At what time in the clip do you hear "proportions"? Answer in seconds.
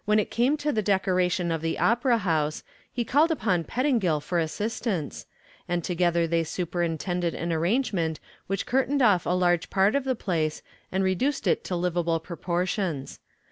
12.19-13.19